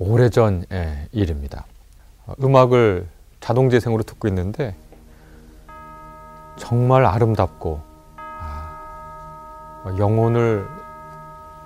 오래전의 0.00 1.08
일입니다. 1.12 1.66
음악을 2.42 3.06
자동 3.40 3.68
재생으로 3.68 4.02
듣고 4.02 4.28
있는데 4.28 4.74
정말 6.56 7.04
아름답고 7.04 7.82
아, 8.16 9.94
영혼을 9.98 10.66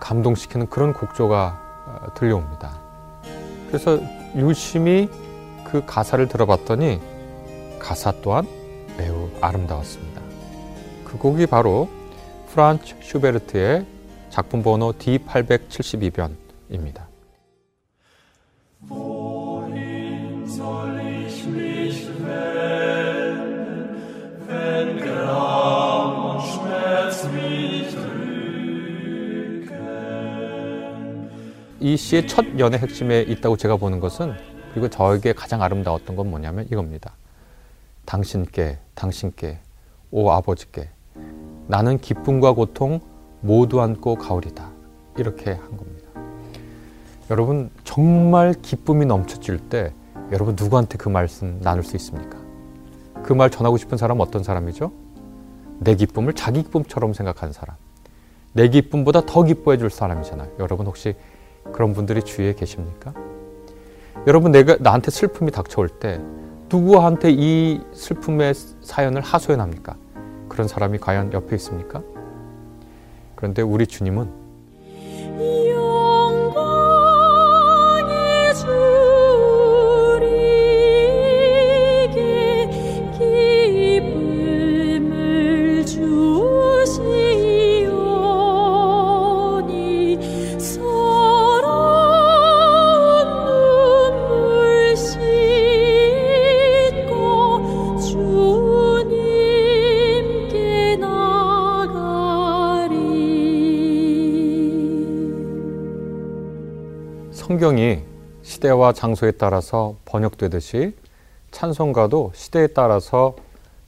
감동시키는 0.00 0.68
그런 0.68 0.92
곡조가 0.92 1.60
어, 1.86 2.14
들려옵니다. 2.14 2.76
그래서 3.68 4.00
유심히 4.34 5.08
그 5.64 5.86
가사를 5.86 6.26
들어봤더니 6.26 7.00
가사 7.78 8.12
또한 8.20 8.48
매우 8.98 9.28
아름다웠습니다. 9.40 10.20
그 11.04 11.18
곡이 11.18 11.46
바로 11.46 11.88
프란츠 12.52 12.96
슈베르트의 13.00 13.86
작품 14.30 14.64
번호 14.64 14.92
D872변입니다. 14.92 17.03
이 31.84 31.98
시의 31.98 32.26
첫 32.26 32.46
연의 32.58 32.78
핵심에 32.78 33.20
있다고 33.20 33.58
제가 33.58 33.76
보는 33.76 34.00
것은 34.00 34.32
그리고 34.72 34.88
저에게 34.88 35.34
가장 35.34 35.60
아름다웠던 35.60 36.16
건 36.16 36.30
뭐냐면 36.30 36.66
이겁니다. 36.72 37.12
당신께, 38.06 38.78
당신께, 38.94 39.58
오 40.10 40.30
아버지께 40.30 40.88
나는 41.66 41.98
기쁨과 41.98 42.54
고통 42.54 43.00
모두 43.42 43.82
안고 43.82 44.14
가오리다. 44.14 44.70
이렇게 45.18 45.52
한 45.52 45.76
겁니다. 45.76 46.08
여러분 47.30 47.68
정말 47.84 48.54
기쁨이 48.62 49.04
넘쳐질 49.04 49.58
때 49.58 49.92
여러분 50.32 50.56
누구한테 50.58 50.98
그 50.98 51.08
말씀 51.08 51.60
나눌 51.60 51.82
수 51.84 51.96
있습니까? 51.96 52.38
그 53.22 53.32
말 53.34 53.50
전하고 53.50 53.76
싶은 53.76 53.96
사람 53.96 54.20
어떤 54.20 54.42
사람이죠? 54.42 54.92
내 55.78 55.94
기쁨을 55.94 56.34
자기 56.34 56.62
기쁨처럼 56.62 57.14
생각하는 57.14 57.52
사람. 57.52 57.76
내 58.52 58.68
기쁨보다 58.68 59.22
더 59.26 59.42
기뻐해 59.42 59.78
줄 59.78 59.90
사람이잖아요. 59.90 60.52
여러분 60.58 60.86
혹시 60.86 61.16
그런 61.72 61.92
분들이 61.94 62.22
주위에 62.22 62.54
계십니까? 62.54 63.12
여러분 64.26 64.52
내가 64.52 64.76
나한테 64.78 65.10
슬픔이 65.10 65.50
닥쳐올 65.50 65.88
때 65.88 66.20
누구한테 66.70 67.30
이 67.32 67.80
슬픔의 67.92 68.54
사연을 68.82 69.22
하소연합니까? 69.22 69.96
그런 70.48 70.68
사람이 70.68 70.98
과연 70.98 71.32
옆에 71.32 71.56
있습니까? 71.56 72.02
그런데 73.34 73.62
우리 73.62 73.86
주님은 73.86 74.43
시대와 108.84 108.92
장소에 108.92 109.32
따라서 109.32 109.96
번역되듯이 110.04 110.94
찬송가도 111.50 112.32
시대에 112.34 112.66
따라서 112.68 113.34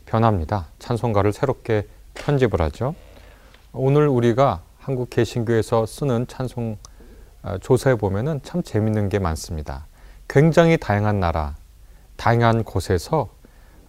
변합니다. 0.07 0.69
찬송가를 0.79 1.33
새롭게 1.35 1.87
편집을 2.15 2.62
하죠. 2.62 2.95
오늘 3.73 4.09
우리가 4.09 4.62
한국 4.79 5.11
개신교에서 5.11 5.85
쓰는 5.85 6.27
찬송 6.27 6.79
아, 7.43 7.59
조사에 7.59 7.97
보면은 7.97 8.41
참 8.43 8.62
재밌는 8.62 9.11
게 9.11 9.19
많습니다. 9.19 9.87
굉장히 10.29 10.79
다양한 10.79 11.21
나라, 11.21 11.55
다양한 12.17 12.65
곳에서 12.65 13.29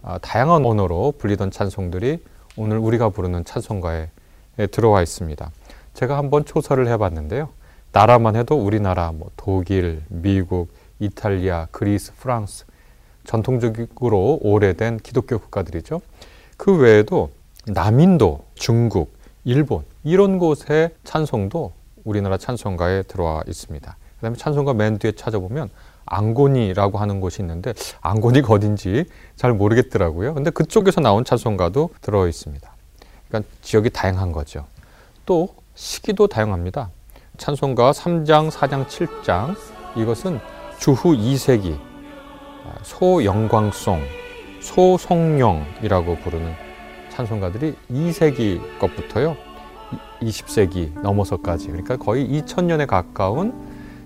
아, 0.02 0.18
다양한 0.18 0.64
언어로 0.66 1.14
불리던 1.18 1.50
찬송들이 1.50 2.22
오늘 2.56 2.78
우리가 2.78 3.08
부르는 3.08 3.44
찬송가에 3.44 4.08
들어와 4.70 5.02
있습니다. 5.02 5.50
제가 5.94 6.18
한번 6.18 6.44
조사를 6.44 6.86
해봤는데요. 6.86 7.48
나라만 7.92 8.36
해도 8.36 8.56
우리나라, 8.56 9.12
뭐 9.12 9.30
독일, 9.36 10.02
미국, 10.08 10.68
이탈리아, 11.00 11.68
그리스, 11.70 12.12
프랑스 12.14 12.64
전통적으로 13.24 14.38
오래된 14.40 14.98
기독교 14.98 15.38
국가들이죠. 15.38 16.00
그 16.56 16.76
외에도 16.76 17.30
남인도, 17.66 18.44
중국, 18.54 19.12
일본 19.44 19.84
이런 20.02 20.38
곳의 20.38 20.90
찬송도 21.04 21.72
우리나라 22.04 22.36
찬송가에 22.38 23.02
들어와 23.02 23.42
있습니다. 23.46 23.96
그다음에 24.16 24.36
찬송가 24.36 24.74
맨 24.74 24.98
뒤에 24.98 25.12
찾아보면 25.12 25.68
앙고니라고 26.06 26.98
하는 26.98 27.20
곳이 27.20 27.42
있는데 27.42 27.74
앙고니가 28.00 28.52
어딘지 28.52 29.04
잘 29.36 29.52
모르겠더라고요. 29.52 30.34
근데 30.34 30.50
그쪽에서 30.50 31.00
나온 31.00 31.24
찬송가도 31.24 31.90
들어 32.00 32.26
있습니다. 32.26 32.70
그러니까 33.28 33.50
지역이 33.62 33.90
다양한 33.90 34.32
거죠. 34.32 34.64
또 35.26 35.54
시기도 35.74 36.26
다양합니다. 36.26 36.90
찬송가 37.36 37.92
3장, 37.92 38.50
4장, 38.50 38.86
7장 38.86 39.54
이것은 39.96 40.40
주후 40.78 41.16
2세기 41.16 41.76
소영광송, 42.82 44.00
소송령이라고 44.60 46.16
부르는 46.18 46.52
찬송가들이 47.10 47.74
2세기 47.90 48.78
것부터요. 48.78 49.36
20세기 50.22 51.00
넘어서까지 51.00 51.68
그러니까 51.68 51.96
거의 51.96 52.28
2000년에 52.28 52.86
가까운 52.86 53.52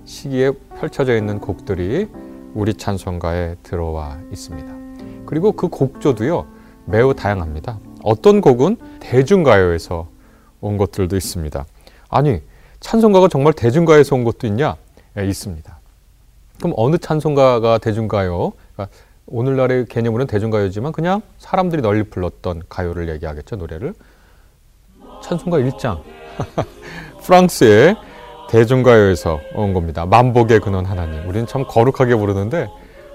시기에 0.07 0.53
펼쳐져 0.81 1.15
있는 1.15 1.39
곡들이 1.39 2.09
우리 2.55 2.75
찬송가에 2.75 3.57
들어와 3.63 4.19
있습니다. 4.33 4.73
그리고 5.27 5.53
그 5.53 5.69
곡조도요. 5.69 6.47
매우 6.87 7.15
다양합니다. 7.15 7.79
어떤 8.03 8.41
곡은 8.41 8.77
대중가요에서 8.99 10.09
온 10.61 10.79
것들도 10.79 11.17
있습니다. 11.17 11.67
아니 12.09 12.41
찬송가가 12.81 13.29
정말 13.29 13.53
대중가에서 13.53 14.17
온 14.17 14.25
것도 14.25 14.47
있냐? 14.47 14.77
예, 15.19 15.27
있습니다. 15.27 15.82
그럼 16.63 16.75
어느 16.77 16.97
찬송가가 16.97 17.79
대중가요? 17.79 18.53
그러니까 18.75 18.97
오늘날의 19.27 19.87
개념으로는 19.87 20.29
대중가요지만 20.29 20.93
그냥 20.93 21.21
사람들이 21.39 21.83
널리 21.83 22.05
불렀던 22.05 22.63
가요를 22.69 23.09
얘기하겠죠, 23.09 23.57
노래를. 23.57 23.95
찬송가 25.23 25.59
1장. 25.59 26.03
프랑스의 27.23 27.97
대중가요에서 28.49 29.41
온 29.57 29.75
겁니다. 29.75 30.07
만복의 30.07 30.61
근원 30.61 30.87
하나님. 30.87 31.29
우리는 31.29 31.47
참 31.49 31.65
거룩하게 31.67 32.15
부르는데 32.15 32.69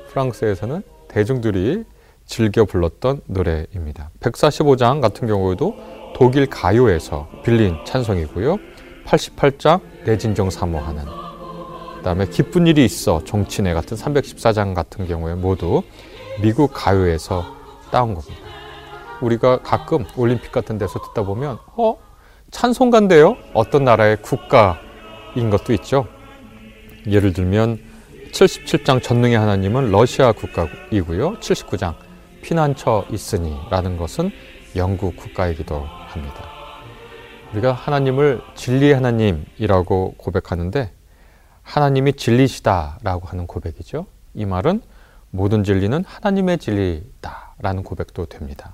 프랑스에서는 0.10 0.82
대중들이 1.08 1.86
즐겨 2.26 2.66
불렀던 2.66 3.22
노래입니다. 3.28 4.10
145장 4.20 5.00
같은 5.00 5.26
경우에도 5.26 5.74
독일 6.16 6.48
가요에서 6.48 7.30
빌린 7.44 7.78
찬송이고요. 7.86 8.58
88장 9.06 9.80
내 10.04 10.18
진정 10.18 10.50
사모하는 10.50 11.27
그다음에 11.98 12.28
기쁜 12.28 12.68
일이 12.68 12.86
있어 12.86 13.24
종친회 13.24 13.74
같은 13.74 13.98
314장 13.98 14.74
같은 14.74 15.08
경우에 15.08 15.36
모두 15.36 15.84
미국 16.42 16.72
가요에서 16.74 17.46
따온 17.92 18.14
겁니다. 18.14 18.36
우리가 19.22 19.60
가끔 19.62 20.06
올림픽 20.16 20.52
같은 20.52 20.78
데서 20.78 21.00
듣다 21.02 21.24
보면 21.24 21.58
어 21.76 21.98
찬송가인데요? 22.52 23.36
어떤 23.54 23.84
나라의 23.84 24.18
국가인 24.22 25.50
것도 25.50 25.74
있죠. 25.74 26.08
예를 27.08 27.34
들면 27.34 27.80
77장 28.32 29.02
전능의 29.02 29.38
하나님은 29.38 29.92
러시아 29.92 30.32
국가이고요. 30.32 31.40
79장 31.40 31.96
피난처 32.42 33.06
있으니라는 33.12 33.98
것은 33.98 34.32
영국 34.76 35.16
국가이기도 35.16 35.84
합니다. 36.08 36.46
우리가 37.54 37.74
하나님을 37.74 38.42
진리의 38.56 38.94
하나님이라고 38.94 40.16
고백하는데 40.18 40.92
하나님이 41.68 42.14
진리시다라고 42.14 43.28
하는 43.28 43.46
고백이죠. 43.46 44.06
이 44.34 44.46
말은 44.46 44.82
모든 45.32 45.66
진리는 45.66 46.02
하나님의 46.08 46.60
진리다라는 46.60 47.84
고백도 47.84 48.28
됩니다. 48.28 48.74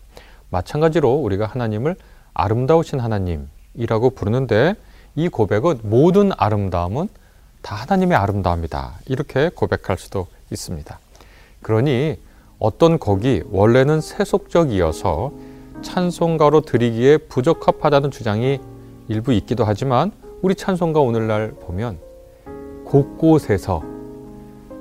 마찬가지로 0.51 1.11
우리가 1.15 1.47
하나님을 1.47 1.95
아름다우신 2.35 2.99
하나님이라고 2.99 4.11
부르는데 4.11 4.75
이 5.15 5.27
고백은 5.27 5.79
모든 5.81 6.31
아름다움은 6.37 7.09
다 7.63 7.75
하나님의 7.75 8.15
아름다움이다. 8.15 8.99
이렇게 9.07 9.49
고백할 9.49 9.97
수도 9.97 10.27
있습니다. 10.51 10.99
그러니 11.63 12.19
어떤 12.59 12.99
곡이 12.99 13.43
원래는 13.49 14.01
세속적이어서 14.01 15.31
찬송가로 15.81 16.61
드리기에 16.61 17.17
부적합하다는 17.17 18.11
주장이 18.11 18.59
일부 19.07 19.33
있기도 19.33 19.65
하지만 19.65 20.11
우리 20.43 20.53
찬송가 20.53 20.99
오늘날 20.99 21.53
보면 21.59 22.12
곳곳에서 22.93 23.81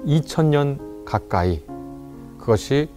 2000년 0.05 1.06
가까이 1.06 1.62
그것이 2.37 2.91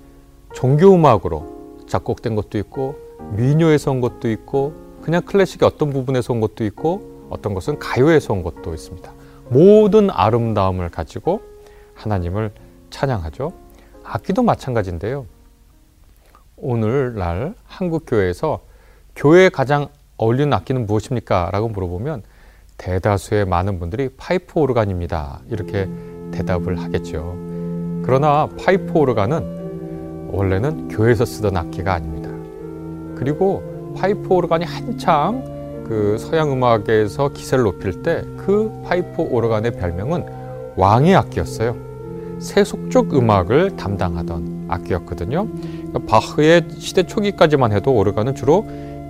종교음악으로 0.54 1.86
작곡된 1.88 2.36
것도 2.36 2.58
있고 2.58 2.98
민요에서 3.32 3.92
온 3.92 4.02
것도 4.02 4.30
있고 4.30 4.74
그냥 5.02 5.22
클래식의 5.22 5.66
어떤 5.66 5.92
부분에서 5.92 6.34
온 6.34 6.42
것도 6.42 6.66
있고 6.66 7.28
어떤 7.30 7.54
것은 7.54 7.80
가요에서 7.80 8.34
온 8.34 8.44
것도 8.44 8.74
있습니다. 8.74 9.10
모든 9.48 10.10
아름다움을 10.10 10.90
가지고 10.90 11.42
하나님을 11.94 12.52
찬양하죠. 12.90 13.54
악기도 14.04 14.44
마찬가지인데요. 14.44 15.28
오늘날 16.58 17.56
한국 17.64 18.04
교회에서 18.06 18.60
교회에 19.16 19.48
가장 19.48 19.88
어울리는 20.18 20.52
악기는 20.52 20.86
무엇입니까? 20.86 21.52
라고 21.54 21.70
물어보면 21.70 22.24
대다수의 22.78 23.46
많은 23.46 23.80
분들이 23.80 24.10
파이프 24.18 24.60
오르간입니다. 24.60 25.42
이렇게 25.50 25.90
대답을 26.32 26.80
하겠죠. 26.82 27.36
그러나 28.04 28.48
파이프 28.60 28.92
오르간은 28.94 30.30
원래는 30.32 30.90
교회에서 30.90 31.26
쓰던 31.26 31.56
악기가 31.58 31.94
아닙니다. 31.94 32.30
그리고 33.18 33.94
파이프 33.98 34.28
오르간이 34.28 34.66
한창 34.66 35.84
그 35.88 36.18
서양 36.18 36.52
음악에서 36.52 37.30
기세를 37.30 37.64
높일 37.64 38.02
때 38.02 38.24
그 38.46 38.72
파이프 38.86 39.24
오르간의 39.24 39.72
별명은 39.72 40.24
왕의 40.76 41.16
악기였어요. 41.16 41.76
세속적 42.40 43.16
음악을 43.16 43.76
담당하던 43.76 44.66
악기였거든요. 44.68 45.48
그러니까 45.48 46.00
바흐의 46.08 46.68
시대 46.78 47.04
초기까지만 47.04 47.72
해도 47.72 47.94
오르간은 47.96 48.36
주로 48.36 48.68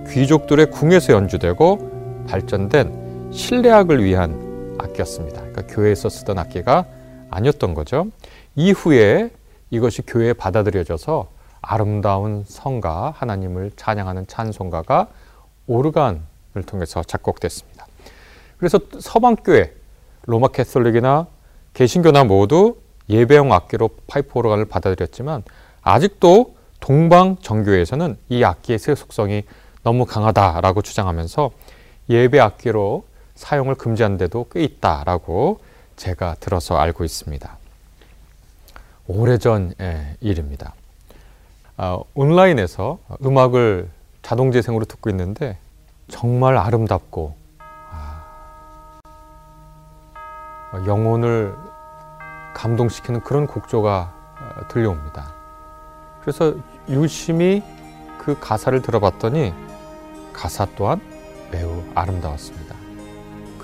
귀족들의 0.08 0.70
궁에서 0.70 1.12
연주되고 1.12 2.24
발전된 2.28 3.05
실내악을 3.32 4.02
위한 4.02 4.76
악기였습니다. 4.78 5.40
그러니까 5.40 5.62
교회에서 5.66 6.08
쓰던 6.08 6.38
악기가 6.38 6.86
아니었던 7.30 7.74
거죠. 7.74 8.06
이후에 8.54 9.30
이것이 9.70 10.02
교회에 10.02 10.32
받아들여져서 10.32 11.28
아름다운 11.60 12.44
성가, 12.46 13.12
하나님을 13.16 13.72
찬양하는 13.76 14.26
찬송가가 14.26 15.08
오르간을 15.66 16.62
통해서 16.66 17.02
작곡됐습니다. 17.02 17.86
그래서 18.58 18.78
서방교회, 18.98 19.74
로마 20.26 20.48
캐톨릭이나 20.48 21.26
개신교나 21.74 22.24
모두 22.24 22.76
예배용 23.08 23.52
악기로 23.52 23.90
파이프 24.06 24.38
오르간을 24.38 24.64
받아들였지만 24.66 25.42
아직도 25.82 26.56
동방 26.80 27.36
정교에서는 27.40 28.16
이 28.28 28.44
악기의 28.44 28.78
세속성이 28.78 29.44
너무 29.82 30.04
강하다라고 30.06 30.82
주장하면서 30.82 31.50
예배 32.08 32.40
악기로 32.40 33.04
사용을 33.36 33.76
금지한 33.76 34.16
데도 34.16 34.48
꽤 34.50 34.64
있다라고 34.64 35.60
제가 35.96 36.34
들어서 36.40 36.76
알고 36.76 37.04
있습니다. 37.04 37.56
오래전의 39.06 40.16
일입니다. 40.20 40.74
아, 41.76 41.98
온라인에서 42.14 42.98
음악을 43.24 43.88
자동 44.22 44.50
재생으로 44.50 44.84
듣고 44.86 45.10
있는데 45.10 45.58
정말 46.08 46.56
아름답고 46.56 47.36
아, 47.90 48.24
영혼을 50.86 51.54
감동시키는 52.54 53.20
그런 53.20 53.46
곡조가 53.46 54.14
어, 54.38 54.68
들려옵니다. 54.68 55.32
그래서 56.22 56.54
유심히 56.88 57.62
그 58.18 58.38
가사를 58.40 58.80
들어봤더니 58.82 59.54
가사 60.32 60.66
또한 60.74 61.00
매우 61.52 61.84
아름다웠습니다. 61.94 62.65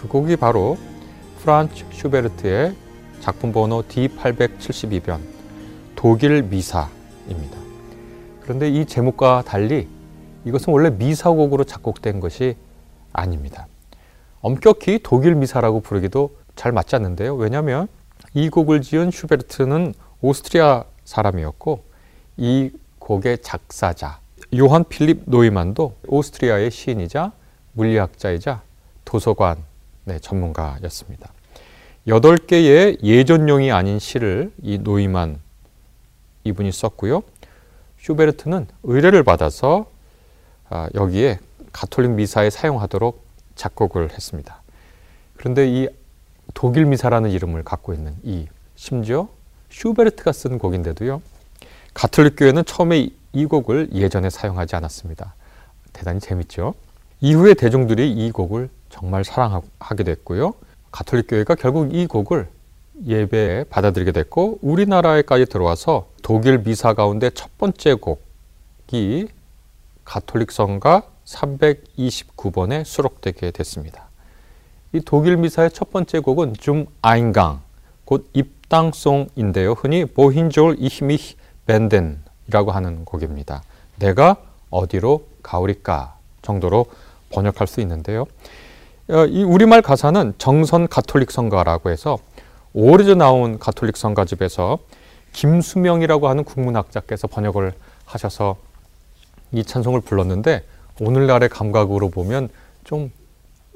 그 0.03 0.09
곡이 0.09 0.35
바로 0.35 0.77
프란츠 1.39 1.85
슈베르트의 1.93 2.75
작품 3.21 3.53
번호 3.53 3.83
D872번 3.83 5.21
독일 5.95 6.43
미사입니다. 6.43 7.57
그런데 8.41 8.69
이 8.69 8.85
제목과 8.85 9.45
달리 9.47 9.87
이것은 10.45 10.73
원래 10.73 10.91
미사곡으로 10.91 11.63
작곡된 11.63 12.19
것이 12.19 12.57
아닙니다. 13.13 13.69
엄격히 14.41 14.99
독일 15.01 15.37
미사라고 15.37 15.81
부르기도 15.81 16.35
잘 16.57 16.73
맞지 16.73 16.97
않는데요. 16.97 17.37
왜냐하면 17.37 17.87
이 18.35 18.49
곡을 18.49 18.83
지은 18.83 19.13
슈베르트는 19.13 19.95
오스트리아 20.21 20.83
사람이었고 21.05 21.85
이 22.39 22.73
곡의 22.99 23.39
작사자 23.43 24.19
요한 24.59 24.83
필립 24.89 25.23
노이만도 25.27 25.95
오스트리아의 26.09 26.73
시인이자 26.73 27.31
물리학자이자 27.75 28.63
도서관 29.05 29.59
네, 30.05 30.19
전문가였습니다. 30.19 31.33
여덟 32.09 32.37
개의 32.37 32.99
예전용이 33.03 33.71
아닌 33.71 33.99
시를 33.99 34.53
이 34.61 34.79
노이만 34.79 35.41
이분이 36.45 36.73
썼고요. 36.73 37.23
슈베르트는 38.01 38.67
의뢰를 38.83 39.23
받아서 39.23 39.87
아, 40.69 40.89
여기에 40.95 41.39
가톨릭 41.73 42.13
미사에 42.13 42.51
사용하도록 42.51 43.23
작곡을 43.55 44.11
했습니다. 44.11 44.63
그런데 45.37 45.69
이 45.69 45.89
독일 46.55 46.87
미사라는 46.87 47.31
이름을 47.31 47.63
갖고 47.63 47.95
있는 47.95 48.17
이 48.25 48.47
심지어 48.75 49.29
슈베르트가 49.71 50.33
쓴 50.33 50.59
곡인데도요. 50.59 51.23
가톨릭 51.95 52.35
교회는 52.37 52.65
처음에 52.65 53.11
이 53.33 53.47
곡을 53.47 53.91
예전에 53.93 54.31
사용하지 54.31 54.75
않았습니다. 54.77 55.35
대단히 55.93 56.19
재밌죠. 56.19 56.75
이후에 57.21 57.55
대중들이 57.55 58.11
이 58.11 58.33
곡을 58.33 58.69
정말 58.93 59.25
사랑하게 59.25 60.05
됐고요. 60.05 60.53
가톨릭 60.93 61.27
교회가 61.29 61.55
결국 61.55 61.95
이 61.95 62.07
곡을 62.07 62.49
예배에 63.07 63.65
받아들이게 63.65 64.13
됐고 64.13 64.59
우리나라에까지 64.61 65.47
들어와서 65.47 66.09
독일 66.23 66.59
미사 66.59 66.93
가운데 66.93 67.31
첫 67.31 67.57
번째 67.59 67.95
곡이 67.95 69.29
가톨릭 70.05 70.53
성가 70.53 71.05
329번에 71.25 72.85
수록되게 72.85 73.51
됐습니다. 73.51 74.09
이 74.93 75.01
독일 75.01 75.39
미사의 75.39 75.71
첫 75.71 75.91
번째 75.91 76.21
곡은 76.21 76.55
좀 76.55 76.87
아인강 77.01 77.63
곧 78.05 78.29
입당송인데요. 78.35 79.73
흔히 79.73 80.05
보힌졸 80.05 80.77
이히미 80.79 81.19
벤덴이라고 81.67 82.73
하는 82.73 83.07
곡입니다. 83.07 83.63
내가 83.99 84.37
어디로 84.69 85.27
가오리까 85.43 86.19
정도로 86.43 86.87
번역할 87.31 87.67
수 87.67 87.81
있는데요. 87.81 88.27
어, 89.09 89.27
이 89.27 89.43
우리말 89.43 89.83
가사는 89.83 90.35
정선 90.39 90.87
가톨릭 90.87 91.33
성가라고 91.33 91.91
해서 91.91 92.19
오래전 92.73 93.19
나온 93.19 93.59
가톨릭 93.59 93.97
성가집에서 93.97 94.79
김수명이라고 95.33 96.29
하는 96.29 96.45
국문학자께서 96.45 97.27
번역을 97.27 97.73
하셔서 98.05 98.57
이 99.51 99.65
찬송을 99.65 100.03
불렀는데 100.03 100.65
오늘날의 101.01 101.49
감각으로 101.49 102.11
보면 102.11 102.49
좀, 102.85 103.11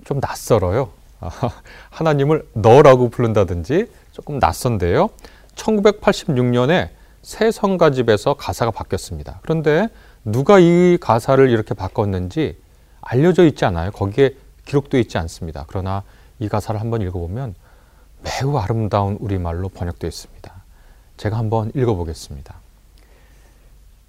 좀 0.05 0.21
낯설어요. 0.21 0.91
하나님을 1.91 2.47
너라고 2.53 3.09
부른다든지 3.09 3.91
조금 4.13 4.39
낯선데요. 4.39 5.11
1986년에 5.57 6.91
새 7.23 7.51
성가집에서 7.51 8.35
가사가 8.35 8.71
바뀌었습니다. 8.71 9.41
그런데 9.43 9.89
누가 10.25 10.59
이 10.61 10.99
가사를 11.01 11.51
이렇게 11.51 11.75
바꿨는지 11.75 12.57
알려져 13.01 13.45
있지 13.45 13.65
않아요. 13.65 13.91
거기에 13.91 14.35
기록되어 14.67 15.01
있지 15.01 15.17
않습니다. 15.19 15.65
그러나 15.69 16.03
이 16.39 16.49
가사를 16.49 16.79
한번 16.79 17.01
읽어보면 17.01 17.55
매우 18.23 18.57
아름다운 18.59 19.17
우리말로 19.21 19.69
번역되어 19.71 20.09
있습니다. 20.09 20.53
제가 21.17 21.39
한번 21.39 21.73
읽어보겠습니다. 21.75 22.61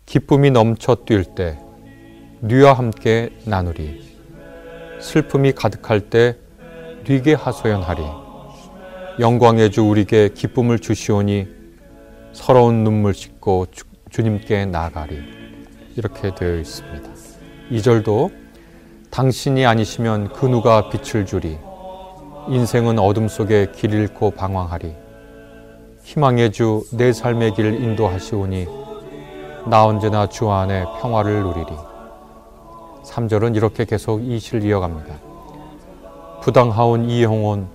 기쁨이 0.06 0.52
넘쳐 0.52 0.96
뛸 1.06 1.24
때, 1.36 1.60
뉘와 2.42 2.74
함께 2.74 3.30
나누리. 3.46 4.18
슬픔이 5.00 5.54
가득할 5.54 6.10
때, 6.10 6.38
뉘게 7.08 7.34
하소연하리. 7.34 8.04
영광의 9.20 9.72
주 9.72 9.84
우리에게 9.84 10.30
기쁨을 10.30 10.80
주시오니 10.80 11.48
서러운 12.34 12.84
눈물 12.84 13.14
씻고 13.14 13.68
주, 13.72 13.86
주님께 14.10 14.66
나가리. 14.66 15.20
이렇게 15.96 16.34
되어 16.36 16.58
있습니다. 16.58 17.10
2절도 17.72 18.47
당신이 19.10 19.66
아니시면 19.66 20.34
그 20.34 20.46
누가 20.46 20.90
빛을 20.90 21.26
주리. 21.26 21.58
인생은 22.50 23.00
어둠 23.00 23.28
속에 23.28 23.72
길 23.74 23.94
잃고 23.94 24.32
방황하리. 24.32 24.96
희망의 26.04 26.52
주 26.52 26.84
내 26.92 27.12
삶의 27.12 27.54
길 27.56 27.82
인도하시오니 27.84 28.68
나 29.66 29.86
언제나 29.86 30.28
주 30.28 30.50
안에 30.50 30.86
평화를 31.02 31.44
누리리. 31.44 31.68
3절은 33.04 33.56
이렇게 33.56 33.86
계속 33.86 34.22
이 34.24 34.40
시를 34.40 34.64
이어갑니다. 34.64 35.16
부당하온 36.42 37.10
이 37.10 37.24
영혼 37.24 37.68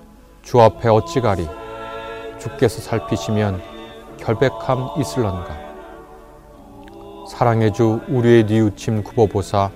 주 0.42 0.60
앞에 0.60 0.88
어찌 0.88 1.20
가리 1.20 1.46
주께서 2.38 2.80
살피시면 2.80 3.60
결백함 4.18 4.90
있을런가 4.98 5.56
사랑의 7.28 7.72
주 7.72 8.00
우리의 8.08 8.44
뉘우침 8.44 9.02
굽어보사 9.04 9.70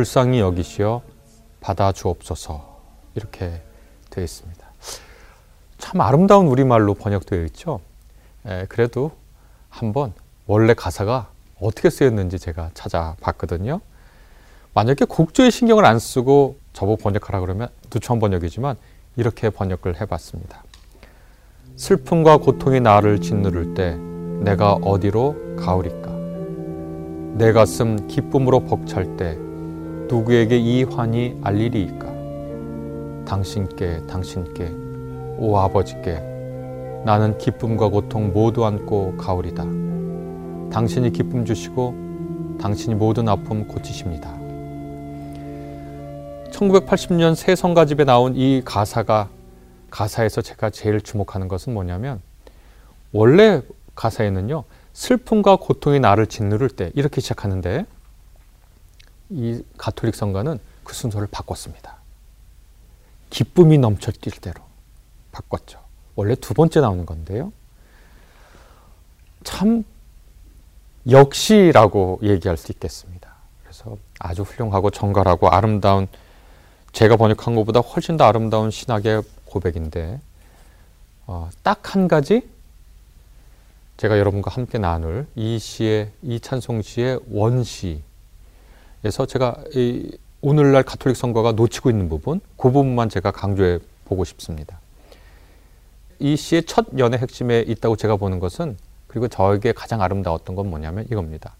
불쌍히 0.00 0.40
여기시어 0.40 1.02
받아 1.60 1.92
주옵소서 1.92 2.80
이렇게 3.16 3.60
되어 4.08 4.24
있습니다. 4.24 4.66
참 5.76 6.00
아름다운 6.00 6.46
우리말로 6.46 6.94
번역되어 6.94 7.44
있죠. 7.46 7.80
에, 8.46 8.64
그래도 8.70 9.12
한번 9.68 10.14
원래 10.46 10.72
가사가 10.72 11.28
어떻게 11.60 11.90
쓰였는지 11.90 12.38
제가 12.38 12.70
찾아봤거든요. 12.72 13.82
만약에 14.72 15.04
곡조에 15.04 15.50
신경을 15.50 15.84
안 15.84 15.98
쓰고 15.98 16.56
저보고 16.72 16.96
번역하라 17.02 17.40
그러면 17.40 17.68
누추한 17.92 18.20
번역이지만 18.20 18.76
이렇게 19.16 19.50
번역을 19.50 20.00
해봤습니다. 20.00 20.64
슬픔과 21.76 22.38
고통이 22.38 22.80
나를 22.80 23.20
짓누를 23.20 23.74
때 23.74 23.96
내가 24.42 24.74
어디로 24.76 25.56
가오리까? 25.56 26.10
내 27.36 27.52
가슴 27.52 28.08
기쁨으로 28.08 28.60
벅찰 28.60 29.18
때 29.18 29.36
누구에게 30.10 30.58
이 30.58 30.82
환이 30.82 31.38
알리리이까? 31.40 32.06
당신께 33.24 34.06
당신께 34.08 34.74
오 35.38 35.56
아버지께 35.56 36.14
나는 37.04 37.38
기쁨과 37.38 37.88
고통 37.88 38.32
모두 38.32 38.66
안고 38.66 39.16
가오리다. 39.16 39.62
당신이 40.72 41.12
기쁨 41.12 41.44
주시고 41.44 42.58
당신이 42.60 42.96
모든 42.96 43.28
아픔 43.28 43.68
고치십니다. 43.68 44.36
1980년 46.50 47.36
새 47.36 47.54
성가집에 47.54 48.04
나온 48.04 48.34
이 48.34 48.62
가사가 48.64 49.28
가사에서 49.90 50.42
제가 50.42 50.70
제일 50.70 51.00
주목하는 51.00 51.46
것은 51.46 51.72
뭐냐면 51.72 52.20
원래 53.12 53.62
가사에는요 53.94 54.64
슬픔과 54.92 55.56
고통이 55.56 56.00
나를 56.00 56.26
짓누를 56.26 56.68
때 56.68 56.90
이렇게 56.94 57.20
시작하는데 57.20 57.86
이 59.30 59.62
가톨릭 59.78 60.14
성가는 60.14 60.58
그 60.84 60.94
순서를 60.94 61.28
바꿨습니다. 61.30 61.96
기쁨이 63.30 63.78
넘쳐 63.78 64.10
뛸 64.12 64.40
대로 64.40 64.62
바꿨죠. 65.32 65.78
원래 66.16 66.34
두 66.34 66.54
번째 66.54 66.80
나오는 66.80 67.06
건데요. 67.06 67.52
참 69.44 69.84
역시라고 71.08 72.20
얘기할 72.22 72.56
수 72.56 72.72
있겠습니다. 72.72 73.30
그래서 73.62 73.96
아주 74.18 74.42
훌륭하고 74.42 74.90
정갈하고 74.90 75.48
아름다운 75.48 76.08
제가 76.92 77.16
번역한 77.16 77.54
것보다 77.54 77.80
훨씬 77.80 78.16
더 78.16 78.24
아름다운 78.24 78.70
신학의 78.70 79.22
고백인데 79.44 80.20
어, 81.26 81.48
딱 81.62 81.94
한 81.94 82.08
가지 82.08 82.48
제가 83.96 84.18
여러분과 84.18 84.50
함께 84.50 84.78
나눌 84.78 85.26
이 85.36 85.58
시의 85.58 86.10
이 86.22 86.40
찬송 86.40 86.82
시의 86.82 87.20
원시 87.30 88.02
에서 89.02 89.24
제가 89.24 89.56
이 89.74 90.18
오늘날 90.42 90.82
가톨릭 90.82 91.16
선거가 91.16 91.52
놓치고 91.52 91.90
있는 91.90 92.08
부분 92.08 92.40
그 92.56 92.70
부분만 92.70 93.08
제가 93.08 93.30
강조해 93.30 93.78
보고 94.04 94.24
싶습니다. 94.24 94.78
이 96.18 96.36
시의 96.36 96.64
첫 96.64 96.86
연의 96.98 97.18
핵심에 97.18 97.60
있다고 97.60 97.96
제가 97.96 98.16
보는 98.16 98.40
것은 98.40 98.76
그리고 99.06 99.28
저에게 99.28 99.72
가장 99.72 100.02
아름다웠던 100.02 100.54
건 100.54 100.68
뭐냐면 100.68 101.06
이겁니다. 101.10 101.54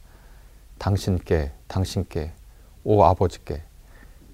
당신께 0.79 1.53
당신께 1.67 2.33
오 2.85 3.05
아버지께 3.05 3.63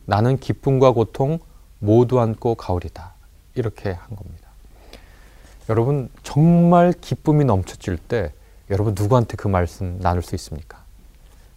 나는 0.05 0.37
기쁨과 0.37 0.93
고통 0.93 1.39
모두 1.79 2.21
안고 2.21 2.57
가오리다. 2.57 3.15
이렇게 3.55 3.91
한 3.93 4.17
겁니다. 4.17 4.49
여러분 5.69 6.09
정말 6.23 6.93
기쁨이 6.93 7.45
넘쳐질 7.45 7.99
때 7.99 8.33
여러분 8.71 8.95
누구한테 8.99 9.37
그 9.37 9.47
말씀 9.47 9.99
나눌 10.01 10.23
수 10.23 10.35
있습니까? 10.35 10.86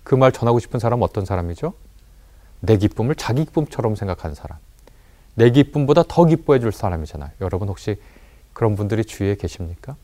그 0.03 0.15
말 0.15 0.31
전하고 0.31 0.59
싶은 0.59 0.79
사람은 0.79 1.03
어떤 1.03 1.25
사람이죠? 1.25 1.73
내 2.61 2.77
기쁨을 2.77 3.15
자기 3.15 3.45
기쁨처럼 3.45 3.95
생각하는 3.95 4.35
사람. 4.35 4.57
내 5.35 5.51
기쁨보다 5.51 6.03
더 6.07 6.25
기뻐해 6.25 6.59
줄 6.59 6.71
사람이잖아요. 6.71 7.31
여러분 7.41 7.69
혹시 7.69 8.01
그런 8.53 8.75
분들이 8.75 9.05
주위에 9.05 9.35
계십니까? 9.35 9.95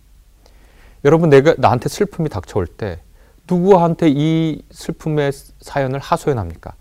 여러분 1.03 1.29
내가 1.29 1.55
나한테 1.57 1.89
슬픔이 1.89 2.29
닥쳐올 2.29 2.67
때 2.67 3.01
누구한테 3.49 4.07
이 4.09 4.63
슬픔의 4.71 5.31
사연을 5.59 5.99
하소연 5.99 6.39
합니까? 6.39 6.73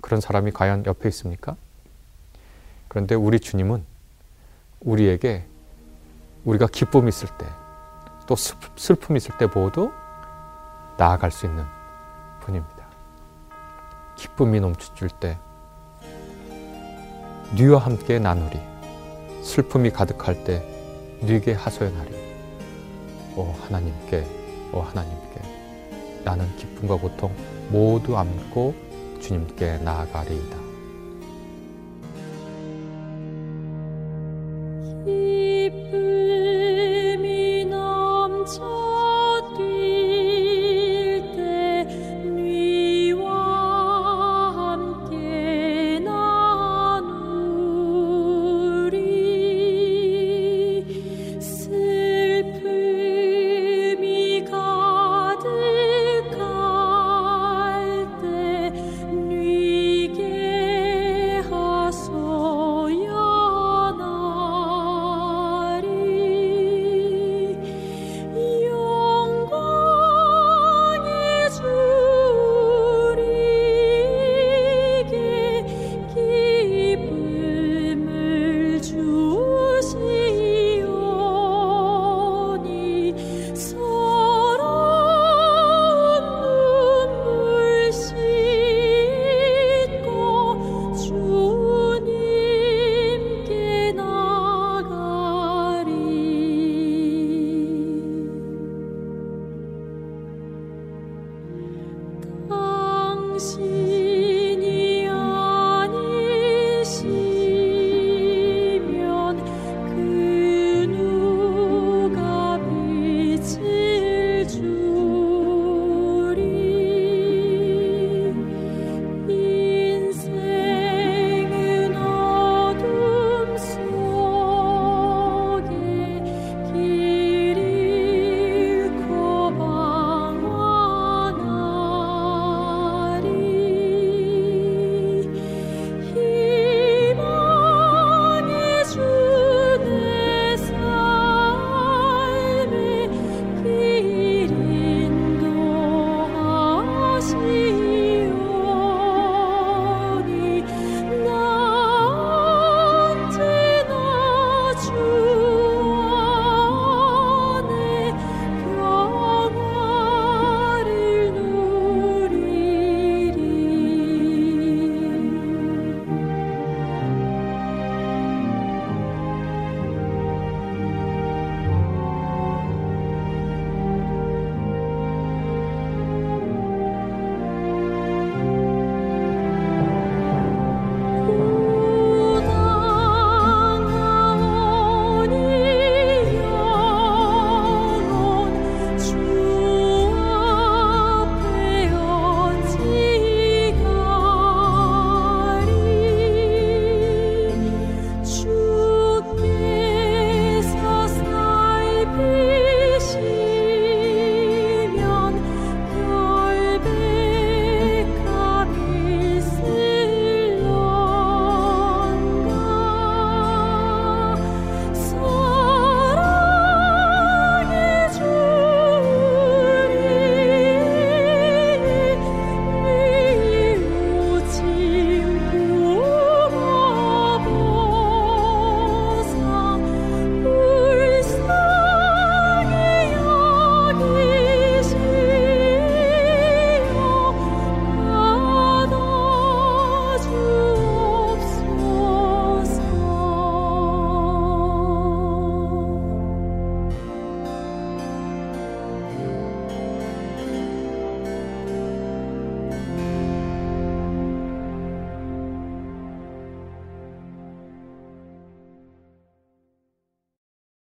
그런 0.00 0.20
사람이 0.20 0.50
과연 0.50 0.86
옆에 0.86 1.08
있습니까? 1.10 1.56
그런데 2.88 3.14
우리 3.14 3.38
주님은 3.38 3.84
우리에게 4.80 5.44
우리가 6.44 6.66
기쁨이 6.66 7.08
있을 7.08 7.28
때, 7.38 7.46
또 8.26 8.34
슬픔이 8.34 9.18
있을 9.18 9.36
때 9.38 9.46
모두 9.46 9.92
나아갈 10.96 11.30
수 11.30 11.46
있는 11.46 11.64
분입니다. 12.40 12.86
기쁨이 14.16 14.60
넘쳐줄 14.60 15.08
때, 15.10 15.38
네와 17.56 17.80
함께 17.80 18.18
나누리. 18.18 18.58
슬픔이 19.42 19.90
가득할 19.90 20.44
때, 20.44 20.66
네게 21.22 21.54
하소연하리. 21.54 22.14
오 23.36 23.52
하나님께, 23.62 24.26
오 24.72 24.80
하나님께, 24.80 25.40
나는 26.24 26.54
기쁨과 26.56 26.96
고통 26.96 27.34
모두 27.70 28.16
안고 28.16 28.74
주님께 29.20 29.78
나아가리이다. 29.78 30.69